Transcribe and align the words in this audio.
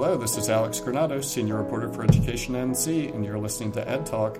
Hello, 0.00 0.16
this 0.16 0.36
is 0.36 0.48
Alex 0.48 0.78
Granados, 0.78 1.28
Senior 1.28 1.56
Reporter 1.56 1.92
for 1.92 2.04
Education 2.04 2.54
NC, 2.54 3.12
and 3.12 3.24
you're 3.24 3.36
listening 3.36 3.72
to 3.72 3.88
Ed 3.88 4.06
Talk. 4.06 4.38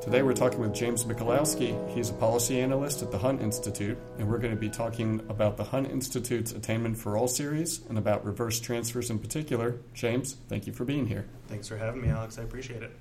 Today 0.00 0.22
we're 0.22 0.32
talking 0.32 0.60
with 0.60 0.72
James 0.72 1.04
Mikolowsky. 1.04 1.76
He's 1.94 2.08
a 2.08 2.14
policy 2.14 2.58
analyst 2.58 3.02
at 3.02 3.10
the 3.10 3.18
Hunt 3.18 3.42
Institute, 3.42 3.98
and 4.16 4.26
we're 4.26 4.38
going 4.38 4.54
to 4.54 4.58
be 4.58 4.70
talking 4.70 5.20
about 5.28 5.58
the 5.58 5.64
Hunt 5.64 5.90
Institute's 5.90 6.52
Attainment 6.52 6.96
for 6.96 7.18
All 7.18 7.28
series 7.28 7.84
and 7.90 7.98
about 7.98 8.24
reverse 8.24 8.58
transfers 8.58 9.10
in 9.10 9.18
particular. 9.18 9.76
James, 9.92 10.38
thank 10.48 10.66
you 10.66 10.72
for 10.72 10.86
being 10.86 11.06
here. 11.06 11.26
Thanks 11.48 11.68
for 11.68 11.76
having 11.76 12.00
me, 12.00 12.08
Alex. 12.08 12.38
I 12.38 12.42
appreciate 12.44 12.82
it. 12.82 12.98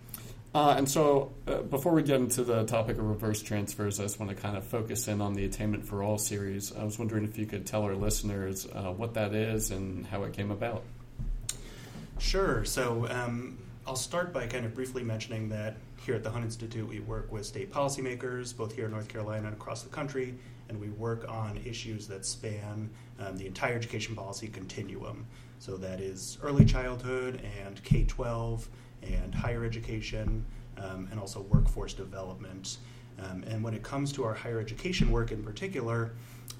Uh, 0.53 0.75
and 0.77 0.89
so, 0.89 1.31
uh, 1.47 1.61
before 1.61 1.93
we 1.93 2.03
get 2.03 2.19
into 2.19 2.43
the 2.43 2.65
topic 2.65 2.97
of 2.97 3.05
reverse 3.05 3.41
transfers, 3.41 4.01
I 4.01 4.03
just 4.03 4.19
want 4.19 4.29
to 4.29 4.35
kind 4.35 4.57
of 4.57 4.65
focus 4.65 5.07
in 5.07 5.21
on 5.21 5.35
the 5.35 5.45
Attainment 5.45 5.85
for 5.85 6.03
All 6.03 6.17
series. 6.17 6.75
I 6.75 6.83
was 6.83 6.99
wondering 6.99 7.23
if 7.23 7.37
you 7.37 7.45
could 7.45 7.65
tell 7.65 7.83
our 7.83 7.95
listeners 7.95 8.67
uh, 8.67 8.91
what 8.91 9.13
that 9.13 9.33
is 9.33 9.71
and 9.71 10.05
how 10.05 10.23
it 10.23 10.33
came 10.33 10.51
about. 10.51 10.83
Sure. 12.19 12.63
So 12.65 13.07
um, 13.09 13.57
I'll 13.85 13.95
start 13.95 14.33
by 14.33 14.47
kind 14.47 14.65
of 14.65 14.73
briefly 14.73 15.03
mentioning 15.03 15.49
that 15.49 15.75
here 15.97 16.15
at 16.15 16.23
the 16.23 16.29
Hunt 16.29 16.45
Institute, 16.45 16.87
we 16.87 16.99
work 16.99 17.31
with 17.31 17.45
state 17.45 17.71
policymakers, 17.71 18.55
both 18.55 18.73
here 18.73 18.85
in 18.85 18.91
North 18.91 19.07
Carolina 19.07 19.47
and 19.47 19.55
across 19.55 19.83
the 19.83 19.89
country, 19.89 20.35
and 20.69 20.79
we 20.79 20.89
work 20.89 21.25
on 21.29 21.59
issues 21.65 22.07
that 22.07 22.25
span 22.25 22.89
um, 23.19 23.37
the 23.37 23.45
entire 23.45 23.75
education 23.75 24.15
policy 24.15 24.47
continuum. 24.47 25.25
So 25.59 25.77
that 25.77 25.99
is 26.01 26.37
early 26.41 26.65
childhood 26.65 27.41
and 27.65 27.81
K 27.83 28.03
12 28.03 28.67
and 29.03 29.33
higher 29.33 29.63
education, 29.63 30.45
um, 30.77 31.07
and 31.11 31.19
also 31.19 31.41
workforce 31.41 31.93
development. 31.93 32.77
Um, 33.19 33.43
and 33.47 33.63
when 33.63 33.73
it 33.73 33.83
comes 33.83 34.11
to 34.13 34.23
our 34.23 34.33
higher 34.33 34.59
education 34.59 35.11
work 35.11 35.31
in 35.31 35.43
particular, 35.43 36.13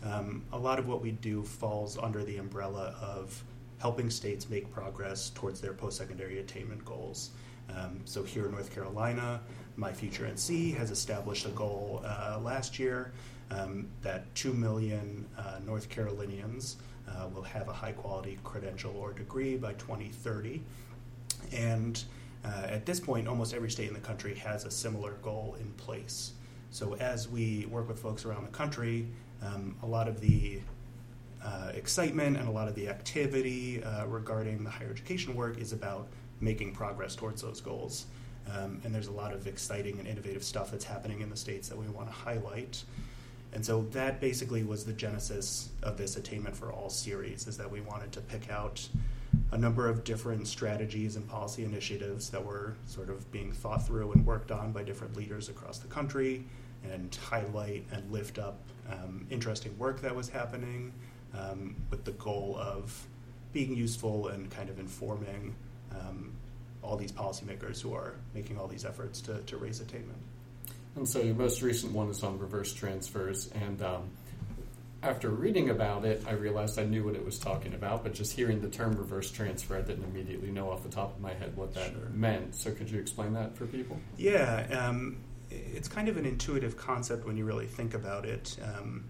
um, 0.03 0.43
a 0.51 0.57
lot 0.57 0.79
of 0.79 0.87
what 0.87 1.01
we 1.01 1.11
do 1.11 1.43
falls 1.43 1.97
under 1.97 2.23
the 2.23 2.37
umbrella 2.37 2.95
of 3.01 3.43
helping 3.79 4.09
states 4.09 4.49
make 4.49 4.71
progress 4.71 5.31
towards 5.31 5.61
their 5.61 5.73
post 5.73 5.97
secondary 5.97 6.39
attainment 6.39 6.83
goals. 6.85 7.31
Um, 7.75 8.01
so 8.05 8.23
here 8.23 8.45
in 8.45 8.51
North 8.51 8.73
Carolina, 8.73 9.41
My 9.75 9.91
Future 9.91 10.25
NC 10.25 10.75
has 10.77 10.91
established 10.91 11.45
a 11.45 11.49
goal 11.49 12.01
uh, 12.05 12.39
last 12.41 12.77
year 12.79 13.13
um, 13.51 13.87
that 14.01 14.33
2 14.35 14.53
million 14.53 15.25
uh, 15.37 15.59
North 15.65 15.89
Carolinians 15.89 16.77
uh, 17.07 17.27
will 17.33 17.43
have 17.43 17.67
a 17.67 17.73
high 17.73 17.91
quality 17.91 18.39
credential 18.43 18.95
or 18.97 19.13
degree 19.13 19.57
by 19.57 19.73
2030. 19.73 20.61
And 21.51 22.03
uh, 22.45 22.67
at 22.67 22.85
this 22.85 22.99
point, 22.99 23.27
almost 23.27 23.53
every 23.53 23.69
state 23.69 23.87
in 23.87 23.93
the 23.93 23.99
country 23.99 24.35
has 24.35 24.65
a 24.65 24.71
similar 24.71 25.13
goal 25.21 25.55
in 25.59 25.71
place. 25.73 26.33
So 26.69 26.95
as 26.95 27.29
we 27.29 27.67
work 27.67 27.87
with 27.87 27.99
folks 27.99 28.25
around 28.25 28.45
the 28.45 28.51
country, 28.51 29.07
um, 29.41 29.75
a 29.83 29.85
lot 29.85 30.07
of 30.07 30.19
the 30.19 30.59
uh, 31.43 31.71
excitement 31.73 32.37
and 32.37 32.47
a 32.47 32.51
lot 32.51 32.67
of 32.67 32.75
the 32.75 32.87
activity 32.87 33.83
uh, 33.83 34.05
regarding 34.05 34.63
the 34.63 34.69
higher 34.69 34.89
education 34.89 35.35
work 35.35 35.57
is 35.57 35.73
about 35.73 36.07
making 36.39 36.73
progress 36.73 37.15
towards 37.15 37.41
those 37.41 37.61
goals. 37.61 38.05
Um, 38.51 38.81
and 38.83 38.93
there's 38.93 39.07
a 39.07 39.11
lot 39.11 39.33
of 39.33 39.47
exciting 39.47 39.99
and 39.99 40.07
innovative 40.07 40.43
stuff 40.43 40.71
that's 40.71 40.85
happening 40.85 41.21
in 41.21 41.29
the 41.29 41.35
states 41.35 41.69
that 41.69 41.77
we 41.77 41.87
want 41.87 42.07
to 42.07 42.13
highlight. 42.13 42.83
And 43.53 43.65
so 43.65 43.83
that 43.91 44.19
basically 44.19 44.63
was 44.63 44.83
the 44.83 44.93
genesis 44.93 45.69
of 45.83 45.97
this 45.97 46.17
Attainment 46.17 46.55
for 46.55 46.71
All 46.71 46.89
series, 46.89 47.47
is 47.47 47.57
that 47.57 47.69
we 47.69 47.81
wanted 47.81 48.11
to 48.13 48.21
pick 48.21 48.49
out 48.49 48.85
a 49.51 49.57
number 49.57 49.87
of 49.87 50.03
different 50.03 50.47
strategies 50.47 51.15
and 51.15 51.27
policy 51.27 51.63
initiatives 51.63 52.29
that 52.31 52.43
were 52.43 52.75
sort 52.87 53.09
of 53.09 53.31
being 53.31 53.51
thought 53.51 53.85
through 53.85 54.11
and 54.11 54.25
worked 54.25 54.51
on 54.51 54.71
by 54.71 54.83
different 54.83 55.15
leaders 55.15 55.49
across 55.49 55.77
the 55.77 55.87
country 55.87 56.43
and 56.91 57.15
highlight 57.29 57.85
and 57.91 58.11
lift 58.11 58.39
up 58.39 58.59
um, 58.91 59.25
interesting 59.29 59.77
work 59.77 60.01
that 60.01 60.13
was 60.13 60.27
happening 60.27 60.91
um, 61.37 61.75
with 61.89 62.03
the 62.05 62.11
goal 62.11 62.57
of 62.59 63.05
being 63.51 63.75
useful 63.75 64.27
and 64.27 64.49
kind 64.49 64.69
of 64.69 64.79
informing 64.79 65.55
um, 65.91 66.31
all 66.81 66.97
these 66.97 67.11
policymakers 67.11 67.81
who 67.81 67.93
are 67.93 68.15
making 68.33 68.57
all 68.57 68.67
these 68.67 68.85
efforts 68.85 69.21
to, 69.21 69.39
to 69.41 69.57
raise 69.57 69.79
attainment. 69.79 70.17
And 70.95 71.07
so 71.07 71.21
your 71.21 71.35
most 71.35 71.61
recent 71.61 71.93
one 71.93 72.09
is 72.09 72.23
on 72.23 72.37
reverse 72.37 72.73
transfers. 72.73 73.49
And 73.53 73.81
um, 73.81 74.09
after 75.01 75.29
reading 75.29 75.69
about 75.69 76.05
it, 76.05 76.23
I 76.27 76.31
realized 76.31 76.77
I 76.79 76.83
knew 76.83 77.03
what 77.03 77.15
it 77.15 77.25
was 77.25 77.39
talking 77.39 77.73
about, 77.73 78.03
but 78.03 78.13
just 78.13 78.33
hearing 78.33 78.61
the 78.61 78.69
term 78.69 78.93
reverse 78.93 79.31
transfer, 79.31 79.77
I 79.77 79.81
didn't 79.81 80.03
immediately 80.03 80.51
know 80.51 80.69
off 80.69 80.83
the 80.83 80.89
top 80.89 81.15
of 81.15 81.21
my 81.21 81.33
head 81.33 81.55
what 81.55 81.73
that 81.73 81.91
sure. 81.91 82.09
meant. 82.13 82.55
So 82.55 82.71
could 82.71 82.89
you 82.89 82.99
explain 82.99 83.33
that 83.33 83.55
for 83.55 83.65
people? 83.65 83.99
Yeah. 84.17 84.65
Um, 84.71 85.17
it's 85.49 85.87
kind 85.87 86.09
of 86.09 86.17
an 86.17 86.25
intuitive 86.25 86.77
concept 86.77 87.25
when 87.25 87.37
you 87.37 87.45
really 87.45 87.67
think 87.67 87.93
about 87.93 88.25
it. 88.25 88.57
Um, 88.63 89.05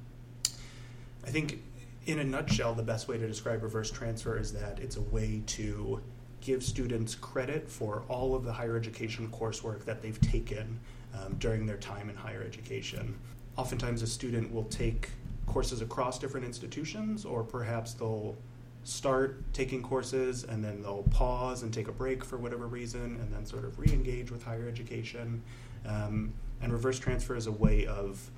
I 1.25 1.30
think 1.30 1.62
in 2.06 2.19
a 2.19 2.24
nutshell, 2.24 2.74
the 2.74 2.84
best 2.84 3.08
way 3.08 3.18
to 3.18 3.28
describe 3.28 3.64
reverse 3.64 3.90
transfer 3.90 4.38
is 4.38 4.52
that 4.53 4.80
it's 4.80 4.97
a 4.97 5.02
way 5.02 5.41
to 5.47 6.02
give 6.41 6.64
students 6.64 7.16
credit 7.16 7.69
for 7.69 8.03
all 8.09 8.36
of 8.36 8.44
the 8.44 8.52
higher 8.52 8.75
education 8.75 9.30
coursework 9.30 9.86
that 9.86 10.02
they've 10.02 10.19
taken 10.19 10.80
um, 11.13 11.36
during 11.40 11.66
their 11.66 11.78
time 11.78 12.09
in 12.09 12.16
higher 12.16 12.44
education. 12.44 13.18
Oftentimes, 13.56 14.02
a 14.02 14.08
student 14.08 14.53
will 14.53 14.66
take 14.66 15.09
courses 15.46 15.81
across 15.81 16.19
different 16.19 16.46
institutions, 16.46 17.24
or 17.24 17.44
perhaps 17.44 17.94
they'll 17.94 18.36
start 18.84 19.42
taking 19.53 19.81
courses 19.81 20.44
and 20.44 20.62
then 20.62 20.81
they'll 20.81 21.03
pause 21.03 21.63
and 21.63 21.74
take 21.74 21.88
a 21.88 21.92
break 21.92 22.24
for 22.24 22.38
whatever 22.38 22.68
reason 22.68 23.18
and 23.22 23.34
then 23.34 23.46
sort 23.46 23.63
of 23.63 23.80
re 23.80 23.88
engage 23.94 24.30
with 24.30 24.44
higher 24.44 24.68
education. 24.68 25.42
Um, 25.86 26.34
and 26.62 26.72
reverse 26.72 27.00
transfer 27.00 27.36
is 27.36 27.47
a 27.47 27.52
way 27.52 27.86
of 27.86 28.30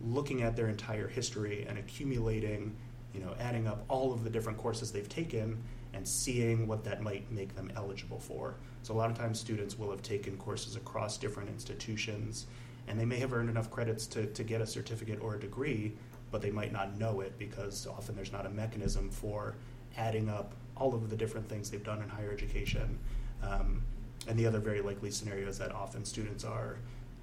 looking 0.00 0.42
at 0.42 0.56
their 0.56 0.68
entire 0.68 1.08
history 1.08 1.66
and 1.68 1.78
accumulating 1.78 2.74
you 3.14 3.20
know, 3.20 3.34
adding 3.40 3.66
up 3.66 3.84
all 3.88 4.12
of 4.12 4.24
the 4.24 4.30
different 4.30 4.58
courses 4.58 4.92
they've 4.92 5.08
taken 5.08 5.62
and 5.94 6.06
seeing 6.06 6.66
what 6.66 6.84
that 6.84 7.02
might 7.02 7.30
make 7.32 7.54
them 7.56 7.70
eligible 7.76 8.20
for. 8.20 8.54
So 8.82 8.94
a 8.94 8.96
lot 8.96 9.10
of 9.10 9.18
times 9.18 9.40
students 9.40 9.78
will 9.78 9.90
have 9.90 10.02
taken 10.02 10.36
courses 10.36 10.76
across 10.76 11.18
different 11.18 11.48
institutions 11.48 12.46
and 12.88 12.98
they 12.98 13.04
may 13.04 13.18
have 13.18 13.32
earned 13.32 13.50
enough 13.50 13.70
credits 13.70 14.06
to, 14.08 14.26
to 14.26 14.42
get 14.42 14.60
a 14.60 14.66
certificate 14.66 15.20
or 15.20 15.34
a 15.34 15.40
degree, 15.40 15.92
but 16.30 16.42
they 16.42 16.50
might 16.50 16.72
not 16.72 16.98
know 16.98 17.20
it 17.20 17.38
because 17.38 17.86
often 17.86 18.16
there's 18.16 18.32
not 18.32 18.46
a 18.46 18.50
mechanism 18.50 19.10
for 19.10 19.54
adding 19.96 20.28
up 20.28 20.54
all 20.76 20.94
of 20.94 21.10
the 21.10 21.16
different 21.16 21.48
things 21.48 21.70
they've 21.70 21.84
done 21.84 22.02
in 22.02 22.08
higher 22.08 22.32
education. 22.32 22.98
Um, 23.42 23.82
and 24.28 24.38
the 24.38 24.46
other 24.46 24.58
very 24.58 24.80
likely 24.80 25.10
scenario 25.10 25.48
is 25.48 25.58
that 25.58 25.72
often 25.72 26.04
students 26.04 26.44
are 26.44 26.78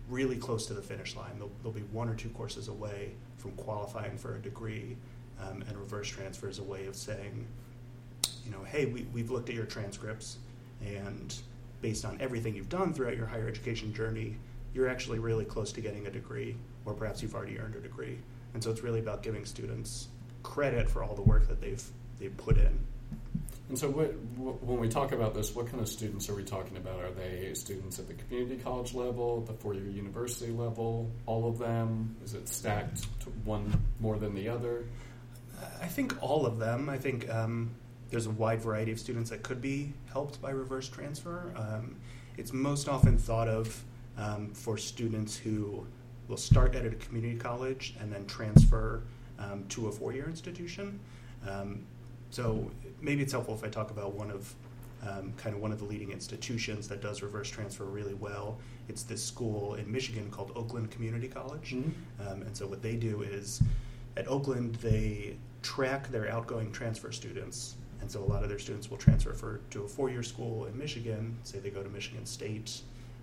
really 0.10 0.38
close 0.38 0.68
to 0.68 0.74
the 0.74 0.82
finish 0.82 1.16
line. 1.16 1.38
They'll, 1.38 1.52
they'll 1.64 1.72
be 1.72 1.82
one 1.92 2.08
or 2.08 2.16
two 2.16 2.30
courses 2.30 2.68
away 2.70 3.12
from 3.38 3.52
qualifying 3.52 4.18
for 4.18 4.36
a 4.36 4.40
degree 4.40 4.96
um, 5.42 5.64
and 5.68 5.78
reverse 5.78 6.08
transfer 6.08 6.50
is 6.50 6.60
a 6.60 6.64
way 6.64 6.86
of 6.86 6.96
saying, 6.96 7.46
you 8.46 8.52
know, 8.52 8.64
hey, 8.64 8.86
we, 8.86 9.06
we've 9.14 9.30
looked 9.30 9.50
at 9.50 9.56
your 9.56 9.66
transcripts, 9.66 10.38
and 10.86 11.36
based 11.82 12.06
on 12.06 12.18
everything 12.20 12.56
you've 12.56 12.70
done 12.70 12.94
throughout 12.94 13.18
your 13.18 13.28
higher 13.28 13.48
education 13.48 13.94
journey, 13.94 14.36
you're 14.74 14.88
actually 14.88 15.20
really 15.20 15.46
close 15.46 15.72
to 15.74 15.82
getting 15.82 16.08
a 16.08 16.12
degree, 16.12 16.56
or 16.86 16.94
perhaps 16.94 17.22
you've 17.22 17.36
already 17.36 17.60
earned 17.60 17.76
a 17.76 17.80
degree. 17.80 18.18
And 18.54 18.64
so 18.64 18.72
it's 18.72 18.82
really 18.82 19.00
about 19.00 19.24
giving 19.24 19.46
students 19.46 20.08
credit 20.44 20.90
for 20.90 21.04
all 21.04 21.16
the 21.16 21.22
work 21.22 21.48
that 21.48 21.62
they've 21.62 21.84
they've 22.20 22.36
put 22.36 22.58
in. 22.58 22.80
And 23.70 23.78
so, 23.78 23.90
what, 23.90 24.14
when 24.64 24.80
we 24.80 24.88
talk 24.88 25.12
about 25.12 25.34
this, 25.34 25.54
what 25.54 25.68
kind 25.68 25.82
of 25.82 25.90
students 25.90 26.30
are 26.30 26.36
we 26.36 26.44
talking 26.44 26.78
about? 26.78 27.02
Are 27.02 27.12
they 27.12 27.54
students 27.54 28.00
at 28.00 28.08
the 28.08 28.14
community 28.14 28.56
college 28.64 28.94
level, 28.94 29.42
the 29.42 29.54
four-year 29.54 29.88
university 29.88 30.54
level, 30.54 31.12
all 31.26 31.50
of 31.50 31.58
them? 31.58 32.16
Is 32.24 32.34
it 32.34 32.48
stacked 32.48 33.06
one 33.44 33.70
more 34.00 34.18
than 34.18 34.34
the 34.36 34.48
other? 34.48 34.86
I 35.82 35.88
think 35.88 36.22
all 36.22 36.46
of 36.46 36.60
them. 36.60 36.90
I 36.90 36.98
think 36.98 37.30
um, 37.30 37.72
there's 38.10 38.26
a 38.26 38.32
wide 38.32 38.62
variety 38.62 38.92
of 38.92 39.00
students 39.00 39.30
that 39.30 39.44
could 39.44 39.62
be 39.62 39.94
helped 40.12 40.42
by 40.42 40.52
reverse 40.52 40.88
transfer. 40.88 41.52
Um, 41.56 41.96
it's 42.38 42.54
most 42.54 42.88
often 42.88 43.18
thought 43.18 43.48
of 43.48 43.84
um, 44.18 44.52
for 44.54 44.78
students 44.78 45.36
who 45.38 45.86
will 46.28 46.38
start 46.38 46.76
at 46.76 46.86
a 46.86 46.90
community 46.92 47.38
college 47.38 47.96
and 48.00 48.12
then 48.12 48.26
transfer 48.26 49.04
um, 49.40 49.66
to 49.70 49.88
a 49.88 49.92
four 49.92 50.14
year 50.14 50.26
institution. 50.26 51.00
Um, 51.48 51.86
so 52.30 52.70
maybe 53.02 53.24
it's 53.24 53.32
helpful 53.32 53.56
if 53.56 53.64
I 53.64 53.70
talk 53.70 53.92
about 53.92 54.14
one 54.14 54.32
of 54.32 54.54
um, 55.08 55.32
kind 55.38 55.56
of 55.56 55.62
one 55.62 55.72
of 55.72 55.78
the 55.80 55.86
leading 55.86 56.12
institutions 56.12 56.88
that 56.88 57.02
does 57.02 57.22
reverse 57.22 57.50
transfer 57.50 57.86
really 57.86 58.16
well. 58.16 58.58
It's 58.90 59.04
this 59.04 59.24
school 59.24 59.76
in 59.76 59.90
Michigan 59.92 60.30
called 60.32 60.52
Oakland 60.56 60.92
Community 60.92 61.28
College. 61.28 61.76
Mm-hmm. 61.76 62.42
and 62.42 62.58
so 62.58 62.66
what 62.68 62.82
they 62.82 62.96
do 62.96 63.22
is 63.22 63.62
at 64.18 64.28
Oakland, 64.28 64.76
they 64.76 65.38
track 65.62 66.10
their 66.10 66.30
outgoing 66.30 66.72
transfer 66.72 67.12
students. 67.12 67.76
And 68.02 68.12
so 68.12 68.24
a 68.24 68.26
lot 68.26 68.44
of 68.44 68.50
their 68.50 68.60
students 68.60 68.90
will 68.90 68.98
transfer 68.98 69.34
for, 69.34 69.62
to 69.72 69.84
a 69.84 69.88
four 69.88 70.10
year 70.10 70.24
school 70.24 70.66
in 70.66 70.78
Michigan, 70.78 71.38
say 71.44 71.60
they 71.60 71.70
go 71.70 71.84
to 71.84 71.90
Michigan 71.90 72.26
State. 72.26 72.82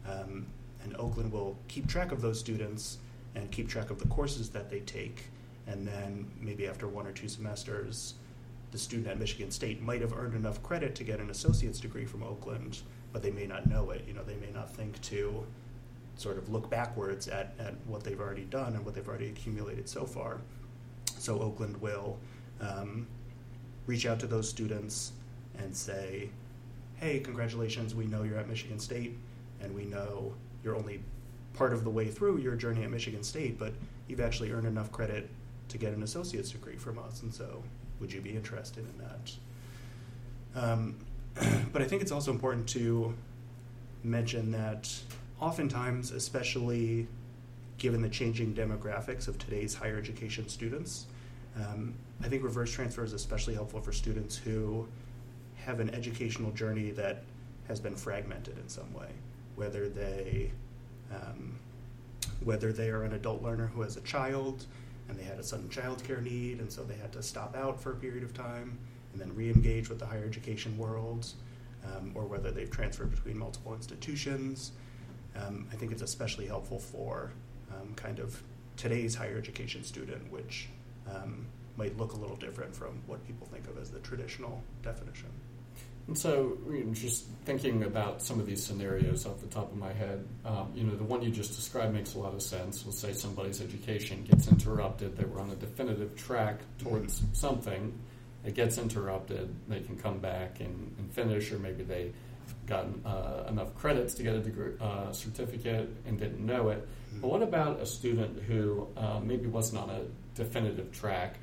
Um, 0.09 0.47
and 0.83 0.95
Oakland 0.97 1.33
will 1.33 1.57
keep 1.69 1.87
track 1.87 2.13
of 2.13 2.21
those 2.21 2.39
students 2.39 2.99
and 3.35 3.51
keep 3.51 3.69
track 3.69 3.91
of 3.91 3.99
the 3.99 4.09
courses 4.09 4.51
that 4.51 4.71
they 4.71 4.81
take. 4.81 5.25
And 5.67 5.87
then 5.87 6.31
maybe 6.41 6.69
after 6.69 6.87
one 6.89 7.07
or 7.07 7.13
two 7.13 7.29
semesters, 7.29 8.15
the 8.71 8.79
student 8.79 9.09
at 9.09 9.19
Michigan 9.19 9.51
State 9.51 9.81
might 9.81 10.01
have 10.01 10.13
earned 10.13 10.35
enough 10.35 10.63
credit 10.63 10.95
to 10.97 11.05
get 11.05 11.21
an 11.21 11.31
associate's 11.31 11.81
degree 11.81 12.05
from 12.05 12.23
Oakland, 12.23 12.81
but 13.13 13.23
they 13.23 13.31
may 13.31 13.47
not 13.47 13.69
know 13.69 13.91
it. 13.91 14.05
You 14.07 14.13
know, 14.15 14.25
they 14.25 14.37
may 14.37 14.51
not 14.53 14.75
think 14.75 15.01
to 15.03 15.47
sort 16.17 16.39
of 16.39 16.49
look 16.49 16.71
backwards 16.71 17.29
at, 17.29 17.55
at 17.59 17.75
what 17.87 18.05
they've 18.05 18.21
already 18.21 18.45
done 18.45 18.75
and 18.75 18.85
what 18.85 18.95
they've 18.95 19.09
already 19.09 19.29
accumulated 19.29 19.89
so 19.89 20.05
far. 20.05 20.41
So 21.25 21.41
Oakland 21.41 21.81
will 21.81 22.19
um, 22.61 23.07
reach 23.87 24.05
out 24.05 24.21
to 24.21 24.27
those 24.27 24.47
students 24.47 25.13
and 25.59 25.75
say, 25.75 26.29
hey, 26.97 27.19
congratulations, 27.19 27.95
we 27.95 28.05
know 28.05 28.25
you're 28.25 28.39
at 28.39 28.47
Michigan 28.47 28.79
State, 28.79 29.17
and 29.63 29.75
we 29.75 29.87
know 29.87 30.35
you're 30.63 30.77
only 30.77 31.01
part 31.55 31.73
of 31.73 31.83
the 31.83 31.89
way 31.89 32.09
through 32.09 32.39
your 32.39 32.55
journey 32.57 32.85
at 32.85 32.91
Michigan 32.91 33.23
State, 33.23 33.59
but 33.59 33.73
you've 34.07 34.21
actually 34.21 34.53
earned 34.53 34.67
enough 34.67 34.93
credit 34.93 35.31
to 35.69 35.79
get 35.79 35.95
an 35.95 36.03
associate's 36.03 36.51
degree 36.51 36.77
from 36.77 36.99
us, 36.99 37.23
and 37.23 37.33
so 37.33 37.63
would 38.01 38.13
you 38.13 38.21
be 38.21 38.37
interested 38.37 38.85
in 38.85 38.99
that? 38.99 40.63
Um, 40.63 40.97
but 41.73 41.81
I 41.81 41.87
think 41.87 42.03
it's 42.03 42.13
also 42.13 42.33
important 42.33 42.69
to 42.71 43.15
mention 44.03 44.53
that 44.53 44.93
oftentimes, 45.41 46.11
especially 46.11 47.07
given 47.79 48.03
the 48.03 48.09
changing 48.09 48.55
demographics 48.55 49.29
of 49.29 49.39
today's 49.39 49.75
higher 49.75 49.99
education 49.99 50.49
students, 50.49 51.07
um, 51.57 51.95
I 52.23 52.29
think 52.29 52.43
reverse 52.43 52.73
transfer 52.73 53.05
is 53.05 53.13
especially 53.13 53.55
helpful 53.55 53.81
for 53.81 53.93
students 53.93 54.37
who 54.37 54.87
have 55.57 55.81
an 55.81 55.91
educational 55.91 56.51
journey 56.53 56.91
that 56.93 57.23
has 57.69 57.81
been 57.81 57.97
fragmented 57.97 58.59
in 58.59 58.69
some 58.69 58.93
way, 58.93 59.09
whether 59.57 59.89
they 59.89 60.51
um, 61.13 61.59
whether 62.43 62.73
they 62.73 62.91
are 62.91 63.05
an 63.05 63.13
adult 63.13 63.43
learner 63.43 63.67
who 63.67 63.83
has 63.83 63.97
a 63.97 64.01
child 64.01 64.67
and 65.09 65.19
they 65.19 65.23
had 65.23 65.39
a 65.39 65.43
sudden 65.43 65.69
childcare 65.69 66.23
need, 66.23 66.61
and 66.61 66.71
so 66.71 66.83
they 66.83 66.97
had 66.97 67.13
to 67.13 67.23
stop 67.23 67.57
out 67.57 67.81
for 67.81 67.93
a 67.93 67.97
period 67.97 68.23
of 68.23 68.33
time 68.35 68.79
and 69.13 69.21
then 69.21 69.35
re-engage 69.35 69.89
with 69.89 69.99
the 69.99 70.07
higher 70.07 70.25
education 70.25 70.77
world, 70.77 71.27
um, 71.85 72.11
or 72.15 72.25
whether 72.25 72.51
they've 72.51 72.71
transferred 72.71 73.11
between 73.11 73.39
multiple 73.39 73.75
institutions. 73.75 74.73
Um, 75.37 75.69
I 75.73 75.77
think 75.77 75.93
it's 75.93 76.03
especially 76.03 76.47
helpful 76.47 76.79
for 76.79 77.33
um, 77.81 77.95
kind 77.95 78.19
of 78.19 78.41
today's 78.77 79.15
higher 79.15 79.39
education 79.39 79.85
student, 79.85 80.31
which 80.31 80.69
um, 81.11 81.47
might 81.77 81.97
look 81.97 82.13
a 82.13 82.17
little 82.17 82.37
different 82.37 82.75
from 82.75 83.01
what 83.07 83.25
people 83.27 83.47
think 83.47 83.67
of 83.69 83.79
as 83.79 83.91
the 83.91 84.01
traditional 84.01 84.63
definition. 84.83 85.31
And 86.07 86.19
so, 86.19 86.59
you 86.71 86.85
know, 86.85 86.93
just 86.93 87.25
thinking 87.47 87.85
about 87.85 88.21
some 88.21 88.39
of 88.39 88.45
these 88.45 88.63
scenarios 88.63 89.25
off 89.25 89.41
the 89.41 89.47
top 89.47 89.73
of 89.73 89.79
my 89.79 89.93
head, 89.93 90.23
um, 90.45 90.71
you 90.75 90.85
know, 90.85 90.95
the 90.97 91.05
one 91.05 91.23
you 91.23 91.31
just 91.31 91.57
described 91.57 91.95
makes 91.95 92.15
a 92.15 92.19
lot 92.19 92.35
of 92.35 92.43
sense. 92.43 92.85
Let's 92.85 92.99
say 92.99 93.15
somebody's 93.15 93.63
education 93.63 94.23
gets 94.25 94.49
interrupted, 94.49 95.17
they 95.17 95.25
were 95.25 95.41
on 95.41 95.51
a 95.51 95.55
definitive 95.55 96.15
track 96.15 96.61
towards 96.79 97.21
mm-hmm. 97.21 97.33
something, 97.33 97.99
it 98.45 98.55
gets 98.55 98.77
interrupted, 98.77 99.55
they 99.67 99.81
can 99.81 99.97
come 99.97 100.19
back 100.19 100.61
and, 100.61 100.95
and 100.99 101.11
finish, 101.11 101.51
or 101.51 101.59
maybe 101.59 101.85
they 101.85 102.13
got 102.67 102.87
uh, 103.05 103.45
enough 103.49 103.75
credits 103.75 104.15
to 104.15 104.23
get 104.23 104.35
a 104.35 104.41
degree, 104.41 104.73
uh, 104.81 105.13
certificate 105.13 105.89
and 106.07 106.19
didn't 106.19 106.45
know 106.45 106.71
it. 106.71 106.87
Mm-hmm. 106.87 107.21
But 107.21 107.31
what 107.31 107.43
about 107.43 107.81
a 107.81 107.87
student 107.87 108.43
who 108.43 108.89
uh, 108.97 109.21
maybe 109.23 109.47
wasn't 109.47 109.83
on 109.83 109.91
a 109.91 110.03
definitive 110.35 110.93
track? 110.93 111.37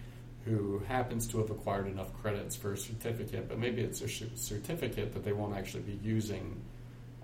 who 0.45 0.79
happens 0.88 1.27
to 1.27 1.38
have 1.38 1.51
acquired 1.51 1.88
enough 1.88 2.12
credits 2.21 2.56
for 2.56 2.73
a 2.73 2.77
certificate, 2.77 3.47
but 3.47 3.59
maybe 3.59 3.81
it's 3.81 4.01
a 4.01 4.09
certificate 4.09 5.13
that 5.13 5.23
they 5.23 5.33
won't 5.33 5.56
actually 5.56 5.83
be 5.83 6.00
using 6.01 6.59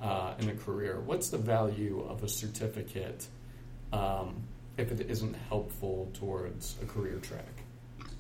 uh, 0.02 0.34
in 0.40 0.50
a 0.50 0.56
career. 0.56 1.00
What's 1.00 1.30
the 1.30 1.38
value 1.38 2.06
of 2.08 2.24
a 2.24 2.30
certificate 2.30 3.26
um, 3.92 4.44
if 4.78 4.92
it 4.92 5.10
isn't 5.10 5.34
helpful 5.50 6.12
towards 6.14 6.76
a 6.82 6.86
career 6.86 7.18
track? 7.18 7.64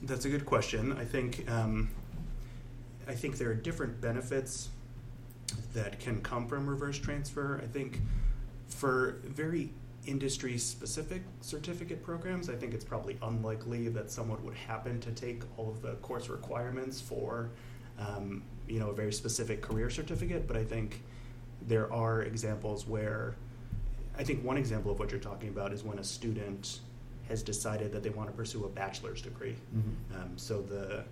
That's 0.03 0.25
a 0.25 0.29
good 0.29 0.45
question. 0.45 0.97
I 0.97 1.06
think 1.06 1.50
um, 1.50 1.89
I 3.07 3.13
think 3.13 3.38
there 3.38 3.50
are 3.50 3.56
different 3.56 4.01
benefits 4.01 4.69
that 5.73 5.99
can 5.99 6.21
come 6.21 6.47
from 6.47 6.67
reverse 6.67 6.97
transfer. 6.97 7.59
I 7.63 7.67
think 7.67 7.99
for 8.67 9.19
very 9.23 9.71
industry 10.05 10.57
specific 10.57 11.21
certificate 11.41 12.03
programs, 12.03 12.49
I 12.49 12.55
think 12.55 12.73
it's 12.73 12.85
probably 12.85 13.17
unlikely 13.21 13.89
that 13.89 14.09
someone 14.09 14.44
would 14.45 14.55
happen 14.55 14.99
to 15.01 15.11
take 15.11 15.44
all 15.57 15.69
of 15.69 15.81
the 15.81 15.94
course 15.95 16.29
requirements 16.29 16.99
for 17.01 17.49
um, 17.99 18.44
you 18.67 18.79
know 18.79 18.89
a 18.89 18.94
very 18.94 19.13
specific 19.13 19.61
career 19.61 19.89
certificate. 19.89 20.47
But 20.47 20.57
I 20.57 20.63
think 20.63 21.01
there 21.61 21.91
are 21.91 22.21
examples 22.21 22.88
where 22.88 23.35
I 24.17 24.23
think 24.23 24.43
one 24.43 24.57
example 24.57 24.91
of 24.91 25.00
what 25.00 25.11
you're 25.11 25.19
talking 25.19 25.50
about 25.50 25.73
is 25.73 25.83
when 25.83 26.00
a 26.00 26.03
student 26.03 26.79
has 27.27 27.43
decided 27.43 27.91
that 27.91 28.03
they 28.03 28.09
want 28.09 28.29
to 28.29 28.35
pursue 28.35 28.65
a 28.65 28.69
bachelor's 28.69 29.21
degree. 29.21 29.55
Mm-hmm. 29.75 30.21
Um, 30.21 30.38
so 30.38 30.61
the 30.61 31.03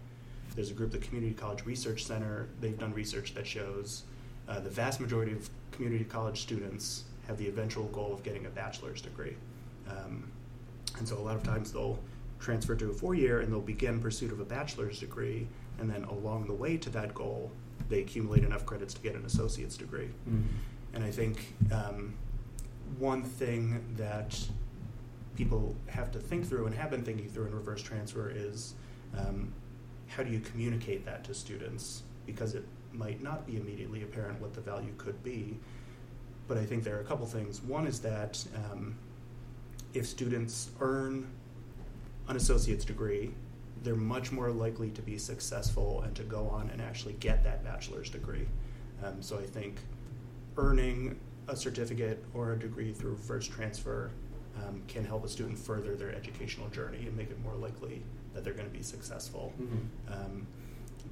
there's 0.55 0.71
a 0.71 0.73
group, 0.73 0.91
the 0.91 0.99
Community 0.99 1.33
College 1.33 1.65
Research 1.65 2.05
Center. 2.05 2.47
They've 2.61 2.77
done 2.77 2.93
research 2.93 3.33
that 3.33 3.45
shows 3.45 4.03
uh, 4.47 4.59
the 4.59 4.69
vast 4.69 4.99
majority 4.99 5.31
of 5.31 5.49
community 5.71 6.03
college 6.03 6.41
students 6.41 7.05
have 7.27 7.37
the 7.37 7.47
eventual 7.47 7.85
goal 7.85 8.13
of 8.13 8.23
getting 8.23 8.45
a 8.45 8.49
bachelor's 8.49 9.01
degree. 9.01 9.35
Um, 9.89 10.31
and 10.97 11.07
so 11.07 11.17
a 11.17 11.19
lot 11.19 11.35
of 11.35 11.43
times 11.43 11.71
they'll 11.71 11.99
transfer 12.39 12.75
to 12.75 12.91
a 12.91 12.93
four 12.93 13.15
year 13.15 13.41
and 13.41 13.51
they'll 13.51 13.59
begin 13.61 13.99
pursuit 13.99 14.31
of 14.31 14.39
a 14.39 14.45
bachelor's 14.45 14.99
degree, 14.99 15.47
and 15.79 15.89
then 15.89 16.03
along 16.05 16.47
the 16.47 16.53
way 16.53 16.77
to 16.77 16.89
that 16.91 17.13
goal, 17.13 17.51
they 17.89 18.01
accumulate 18.01 18.43
enough 18.43 18.65
credits 18.65 18.93
to 18.93 19.01
get 19.01 19.15
an 19.15 19.25
associate's 19.25 19.77
degree. 19.77 20.09
Mm-hmm. 20.29 20.41
And 20.93 21.03
I 21.03 21.11
think 21.11 21.53
um, 21.71 22.13
one 22.97 23.23
thing 23.23 23.83
that 23.97 24.39
people 25.35 25.75
have 25.87 26.11
to 26.11 26.19
think 26.19 26.47
through 26.47 26.65
and 26.67 26.75
have 26.75 26.89
been 26.89 27.03
thinking 27.03 27.27
through 27.27 27.47
in 27.47 27.55
reverse 27.55 27.81
transfer 27.81 28.31
is 28.33 28.75
um, 29.17 29.53
how 30.07 30.23
do 30.23 30.31
you 30.31 30.39
communicate 30.39 31.05
that 31.05 31.23
to 31.25 31.33
students? 31.33 32.03
Because 32.25 32.55
it 32.55 32.65
might 32.97 33.21
not 33.21 33.45
be 33.45 33.57
immediately 33.57 34.03
apparent 34.03 34.39
what 34.41 34.53
the 34.53 34.61
value 34.61 34.93
could 34.97 35.23
be 35.23 35.57
but 36.47 36.57
I 36.57 36.65
think 36.65 36.83
there 36.83 36.95
are 36.95 37.01
a 37.01 37.05
couple 37.05 37.25
things. 37.25 37.61
One 37.61 37.87
is 37.87 37.99
that 38.01 38.43
um, 38.55 38.95
if 39.93 40.05
students 40.05 40.69
earn 40.79 41.27
an 42.27 42.35
associate's 42.35 42.85
degree, 42.85 43.31
they're 43.83 43.95
much 43.95 44.31
more 44.31 44.51
likely 44.51 44.89
to 44.91 45.01
be 45.01 45.17
successful 45.17 46.01
and 46.03 46.15
to 46.15 46.23
go 46.23 46.47
on 46.49 46.69
and 46.69 46.81
actually 46.81 47.13
get 47.13 47.43
that 47.43 47.63
bachelor's 47.63 48.09
degree. 48.09 48.47
Um, 49.03 49.21
so 49.21 49.37
I 49.37 49.43
think 49.43 49.79
earning 50.57 51.19
a 51.47 51.55
certificate 51.55 52.23
or 52.33 52.53
a 52.53 52.59
degree 52.59 52.91
through 52.91 53.11
reverse 53.11 53.47
transfer 53.47 54.11
um, 54.63 54.81
can 54.87 55.03
help 55.05 55.25
a 55.25 55.29
student 55.29 55.59
further 55.59 55.95
their 55.95 56.15
educational 56.15 56.67
journey 56.69 57.05
and 57.05 57.15
make 57.15 57.29
it 57.29 57.39
more 57.43 57.55
likely 57.55 58.01
that 58.33 58.43
they're 58.43 58.53
going 58.53 58.67
to 58.69 58.75
be 58.75 58.83
successful. 58.83 59.53
Mm-hmm. 59.61 60.13
Um, 60.13 60.47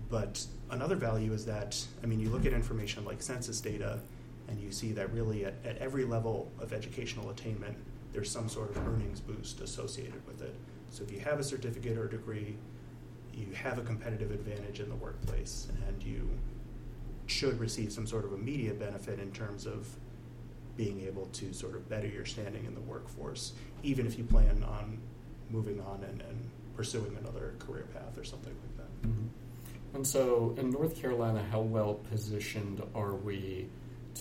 but 0.10 0.46
another 0.70 0.96
value 0.96 1.34
is 1.34 1.46
that, 1.46 1.84
I 2.04 2.06
mean, 2.06 2.20
you 2.20 2.30
look 2.30 2.46
at 2.46 2.54
information 2.54 3.06
like 3.06 3.22
census 3.22 3.62
data, 3.62 4.00
and 4.48 4.60
you 4.60 4.72
see 4.72 4.92
that 4.94 5.12
really 5.14 5.46
at, 5.46 5.54
at 5.66 5.78
every 5.78 6.04
level 6.04 6.52
of 6.60 6.74
educational 6.74 7.30
attainment, 7.30 7.78
there's 8.12 8.30
some 8.30 8.48
sort 8.48 8.70
of 8.72 8.88
earnings 8.88 9.20
boost 9.20 9.62
associated 9.62 10.26
with 10.28 10.42
it. 10.42 10.54
So 10.90 11.04
if 11.04 11.12
you 11.12 11.20
have 11.20 11.40
a 11.40 11.44
certificate 11.44 11.98
or 11.98 12.06
a 12.06 12.10
degree, 12.10 12.56
you 13.34 13.48
have 13.54 13.80
a 13.80 13.82
competitive 13.82 14.32
advantage 14.32 14.80
in 14.80 14.90
the 14.90 14.96
workplace, 14.96 15.68
and 15.88 16.04
you 16.04 16.30
should 17.26 17.60
receive 17.60 17.92
some 17.92 18.06
sort 18.06 18.26
of 18.26 18.34
immediate 18.34 18.80
benefit 18.80 19.20
in 19.20 19.32
terms 19.32 19.66
of 19.66 19.88
being 20.78 21.02
able 21.02 21.28
to 21.28 21.54
sort 21.54 21.76
of 21.76 21.88
better 21.90 22.08
your 22.08 22.26
standing 22.26 22.66
in 22.66 22.76
the 22.76 22.82
workforce, 22.82 23.54
even 23.82 24.06
if 24.06 24.18
you 24.18 24.24
plan 24.24 24.64
on 24.64 25.00
moving 25.50 25.80
on 25.82 26.04
and, 26.04 26.22
and 26.22 26.50
pursuing 26.76 27.16
another 27.18 27.54
career 27.60 27.86
path 27.94 28.18
or 28.18 28.24
something 28.24 28.54
like 28.54 28.78
that. 28.78 29.08
Mm-hmm. 29.08 29.28
And 29.94 30.06
so, 30.06 30.56
in 30.58 30.72
North 30.72 31.00
Carolina, 31.00 31.46
how 31.52 31.62
well 31.62 31.94
positioned 31.94 32.82
are 32.96 33.14
we 33.14 33.70